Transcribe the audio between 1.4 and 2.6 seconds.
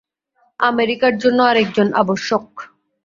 আর একজন আবশ্যক।